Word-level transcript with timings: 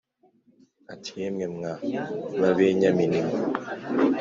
ati 0.93 1.09
“Yemwe 1.19 1.45
mwa 1.55 1.71
Babenyamini 2.39 3.19
mwe 3.25 3.41